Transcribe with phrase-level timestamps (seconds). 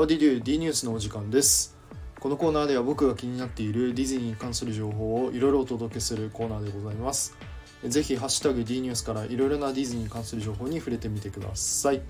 [0.00, 1.76] How did ニュースのお時間です。
[2.20, 7.36] このコーナーでは僕が気になっているディズニーに関する情報をいろいろお届けするコーナーでございます。
[7.84, 12.00] ぜひハッシュタグ D ニュースからいろいろなディズニーに関する情報に触れてみてください。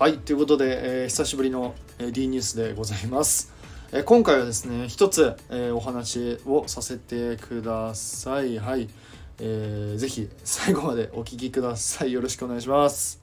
[0.00, 1.76] はいということで、えー、久しぶりの
[2.10, 3.52] D ニュースでございます。
[3.92, 8.58] え今回はですね一つ、えー、お話をさせてください。
[8.58, 8.88] はい、
[9.38, 12.10] えー、ぜひ最後までお聞きください。
[12.10, 13.21] よろしくお願いします。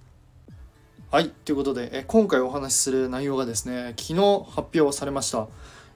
[1.11, 5.47] はい、ということで、え今回お話しする内容がですね、昨日発表されました、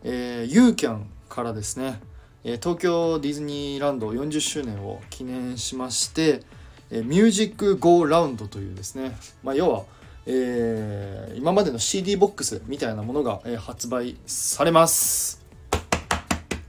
[0.04, 2.00] えー、ユーキャンからですね、
[2.44, 6.40] え東京ディズニーランド40周年を記念しまして、
[6.90, 9.84] えミュージックゴーラウンドというですね、まあ、要は、
[10.26, 15.46] えー、今までの CD ボックスみたいなものが、え、発売されます。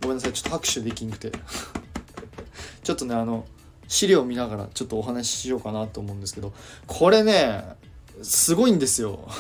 [0.03, 1.33] ごめんなさい、ちょっと拍手できんくて。
[2.85, 3.47] ちょっとね、あの、
[3.89, 6.53] 資料を見ながらちょっとお話ししようかなと思うんですけど、
[6.87, 7.83] これね、
[8.23, 9.29] すごいんですよ。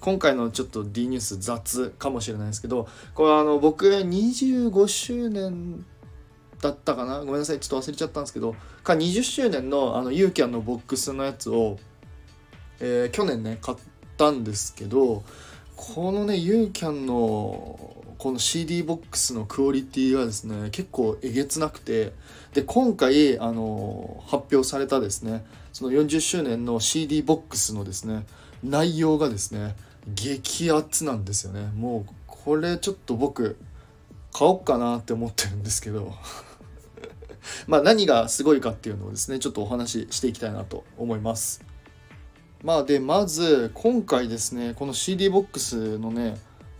[0.00, 5.84] 今回のちょっと D ニュース雑かもしれないですけどこれあの僕25周年
[6.60, 7.20] だったかな？
[7.20, 7.60] ごめんなさい。
[7.60, 11.78] ちょっと忘れちゃったんですけどか20周年のあのユーキャンのボックスのやつを、
[12.80, 13.78] えー、去年ね買っ
[14.16, 15.24] たんですけど
[15.76, 17.78] このねユーキャンの
[18.18, 22.12] この CD ボックスのクオリティがですね結構えげつなくて
[22.54, 28.24] で今回あの発表されたですねその40周年の CD ボックスのですね
[28.64, 29.76] 内容がですね
[30.08, 31.70] 激アツなんですよね。
[31.74, 33.56] もうこれちょっと僕
[34.32, 36.14] 買おうかなって思ってるんですけど。
[37.66, 41.60] まあ何がすごいかっていうのをですねちょっとお話ししていきたいなと思います。
[42.64, 46.36] まあでまず今回ですねこの CD ボックスのね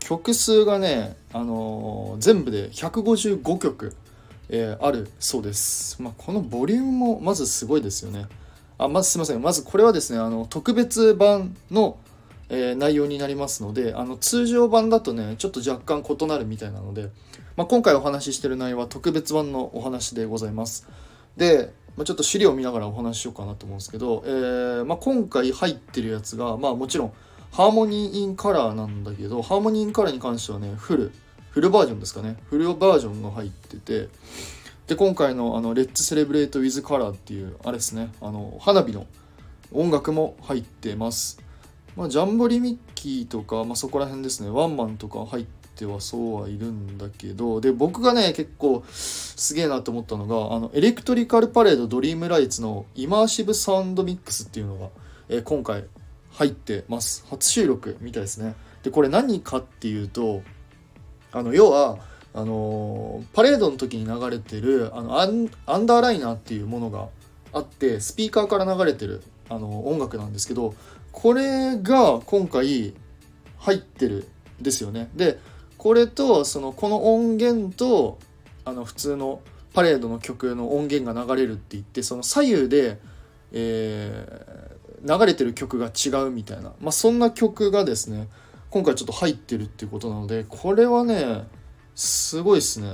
[0.06, 3.96] 曲数がね、あのー、全部で155曲、
[4.48, 6.00] えー、あるそうです。
[6.00, 8.26] まあ、このボリュームもまずすごいですよね。
[8.78, 9.42] あまずすいません。
[9.42, 11.98] まずこれはですね、あの特別版の、
[12.48, 17.10] えー、内容になりますので、あの通常版だとね、ちょっと若干異なるみたいなので、
[17.56, 20.86] まあ、今回お話ししてる内容は特別版のお話でございます。
[21.36, 27.12] で、まあ、ちょっと資料を見ながらお話ししようかなと思うんですけど、えーまあ、今回入ってるやつが、まあもちろん、
[27.52, 31.12] ハーモニーインカラーなんだけど、ハーモニーインカラーに関してはね、フル、
[31.50, 32.36] フルバージョンですかね。
[32.50, 34.08] フルバージョンが入ってて、
[34.86, 39.06] で、今回のあの、 Let's Celebrate with Color っていう、あれですね、あの、花火の
[39.72, 41.40] 音楽も入ってます。
[41.96, 45.46] まあ、ジャンボリミッキーとか、まあ、そこら辺ですね、ワンマンとか入っ
[45.76, 48.84] てはそうはいるんだけど、で、僕がね、結構
[49.36, 54.88] すげえなと思ったのが、あの、エレクトリカルパレードドリームライツの Immersive Sound Mix っていうのが、
[55.28, 55.84] えー、今回
[56.32, 57.24] 入ってます。
[57.30, 58.54] 初収録みたいですね。
[58.86, 60.42] でこれ何かっていうと
[61.32, 61.98] あの要は
[62.32, 67.08] あのパレードの時に流れてるあのアンアンダーライナーっていうものが
[67.52, 70.74] あってスピーカーから流れてるあの音楽なんですけど
[71.10, 72.94] これが今回
[73.58, 74.28] 入ってる
[74.60, 75.10] ですよね。
[75.16, 75.40] で
[75.78, 78.18] これとそのこの音源と
[78.66, 79.40] あの普通の
[79.72, 82.98] パレードの曲の音源が流れるって言ってその左右で、
[83.52, 84.66] え
[85.02, 88.28] 流れてる曲が違うみたいな、まあ、そんな曲がですね
[88.70, 91.44] 今回ちょっと入ってるっていうことなのでこれはね
[91.94, 92.92] すごいっすね。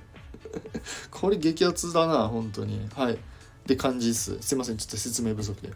[1.10, 2.88] これ激アツだな本当に。
[2.94, 3.14] はい。
[3.14, 3.18] っ
[3.66, 4.38] て感じです。
[4.40, 4.78] すいません。
[4.78, 5.70] ちょっと説明不足で。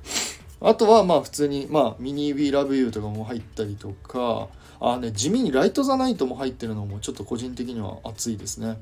[0.65, 4.49] あとはまあ普通にまあミニ We Love You とかも入ったりとか
[4.81, 8.79] あね地味にライト・ザ・ナイトも入ってるのもちょっと個人的には熱いですね。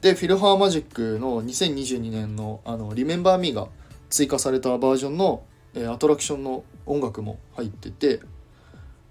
[0.00, 3.66] でフィルハーマジックの2022年のあの「Remember Me」が
[4.10, 5.42] 追加されたバージョンの、
[5.74, 8.20] えー、アトラクションの音楽も入ってて、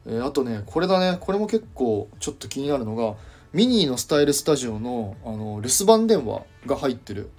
[0.06, 1.18] えー、あとねこれだね。
[1.20, 3.16] これも結構ちょっと気になるのが
[3.52, 7.30] ミニーのスタイルスタジオのあの留守番電話が入ってる。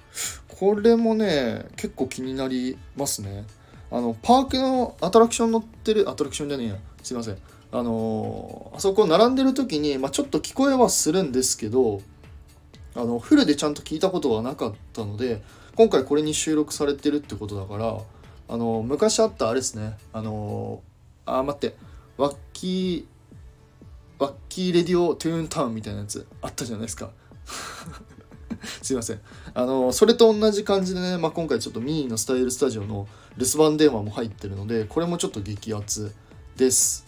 [0.61, 3.47] これもね結構気になりますね。
[3.91, 6.77] あのパークのアトラクション乗ってるアトラクションじゃねえや。
[7.03, 7.39] すいません。
[7.71, 12.01] あの、あそこ並んでる時に、まあ、ちょっと聞こえはするんですけど
[12.95, 15.43] あのフルでちゃんと聞いたことがなかったので
[15.77, 17.99] 今回これに収録されてるってことだから
[18.49, 19.99] あの昔あったあれですね。
[20.13, 20.83] あの
[21.27, 21.77] あ待って。
[22.17, 27.11] ワッキーワッキーレディオトゥーンタウンみたいなやつあったじゃないですか。
[28.83, 29.21] すいません。
[29.55, 33.07] あのそれと同じ感じでね、まあ、今回ちょっとミニのスタイルスタジオの
[33.37, 36.13] 留守番電話も入ってるのでこれもちょっと激アツ
[36.57, 37.07] です。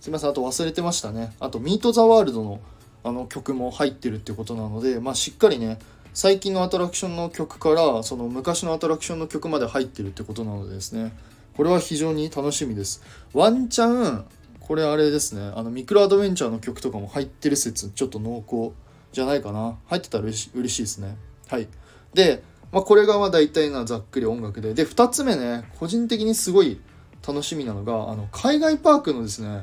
[0.00, 0.30] すいません。
[0.30, 1.34] あと忘れてましたね。
[1.38, 2.60] あとミート・ザ・ワールドの
[3.04, 5.80] あの曲も入ってるってことなので、まあ、しっかりね
[6.14, 11.12] 最近のアトラクションの曲からその昔のアトラクションの曲まで入ってるってことなのでですね。
[11.56, 13.02] これは非常に楽しみです。
[13.32, 14.24] ワンチャン
[14.60, 15.52] これあれですね。
[15.54, 18.72] あのミクロアドベンチャーの曲とかも入ってる説ちょっと濃厚。
[19.12, 19.76] じゃないかな。
[19.86, 21.16] 入ってたら嬉し嬉しいですね。
[21.48, 21.68] はい。
[22.14, 22.42] で、
[22.72, 24.74] まあ、これがまあ大体なざっくり音楽で。
[24.74, 26.80] で2つ目ね個人的にすごい
[27.26, 29.62] 楽しみなのがあの海外パークのですね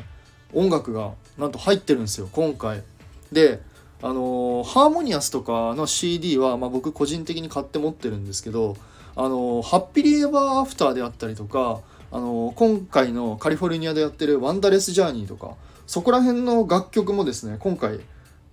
[0.54, 2.84] 音楽がなんと入ってるんですよ今回。
[3.32, 3.62] で
[4.02, 8.78] あのーハーモニアスとかの CD は、まあ、僕個人的に買って持ってるんですけど
[9.16, 11.82] あのーハッピリエバーアフターであったりとか
[12.12, 15.56] あのー今回のカリフォルニアでやってるワンダレスジャーニーとか
[15.86, 18.00] そこら辺の楽曲もですね今回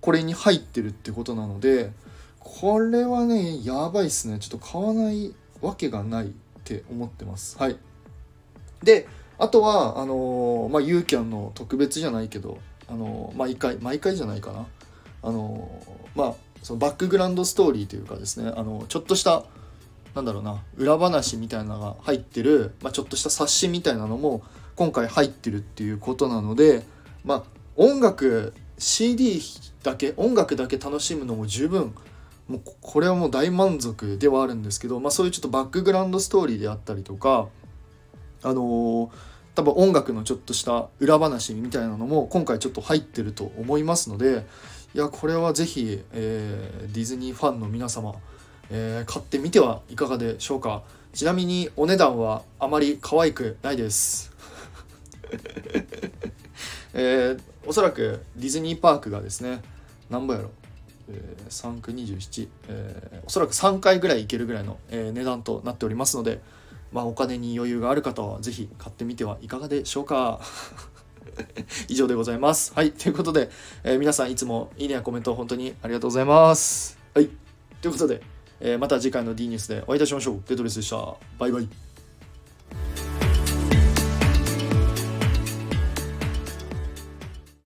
[0.07, 1.91] これに入ってるってことなので
[2.39, 4.39] これはねやばいっすね。
[4.39, 6.29] ちょっと買わないわけがないっ
[6.63, 7.57] て思ってます。
[7.57, 7.75] はい。
[8.81, 9.05] で
[9.37, 12.57] あとはあのーまあユーキャンの特別じゃないけど
[12.87, 14.65] あのー毎回毎回じゃないかな。
[15.23, 16.33] あのーまあ
[16.63, 19.43] そのバックグラウンドストーリーというかですねあのちょっとした
[20.15, 24.41] なんだろうな裏話みたいなのが入ってる、まあ、ちょっとした冊子みたいなのも
[24.77, 26.85] 今回入ってるっていうことなので
[27.25, 27.43] まあ
[27.75, 29.41] 音楽 CD
[29.83, 31.93] だけ音楽だけ楽しむのも十分。
[32.47, 37.47] もうこれはもう大満足ではあるんですけど、まあ、そういうちょっとバックグラウンドストーリーであったりとか
[38.41, 39.09] あのー
[39.53, 44.45] 多分音楽のちょっとした裏話みたいなのも今回ちょっと入ってると思いますので
[44.93, 48.13] いやこれはぜひ、えーディズニーファンの皆様、
[48.69, 50.83] えー買ってみてはいかがでしょうか。
[51.13, 54.31] ちなみにお値段はあまり可愛くないです。
[56.93, 59.61] えーおそらくディズニーパークがですね
[60.09, 60.51] 何ぼやろ、
[61.09, 66.39] えー、3区27、えーおそらく3回ぐらい行けるぐらいの、えー値段となっておりますので、
[66.93, 70.39] まあ、お金に余裕がある方はぜひ買ってみてはいかがでしょうか。
[71.87, 72.73] 以上でございます。
[72.73, 73.49] はいということで、
[73.83, 76.97] えー皆さんいつもいいねやコメント本当にありがとうございます。
[77.13, 77.29] はい
[77.81, 78.21] ということで、
[78.61, 80.41] えーまた次回の D ニュースでお会いいたしましょう。
[80.47, 81.15] デトレスでした。
[81.37, 81.86] バイバイ。